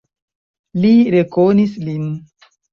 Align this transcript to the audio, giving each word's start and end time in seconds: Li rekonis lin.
Li 0.85 0.95
rekonis 1.17 1.79
lin. 1.87 2.11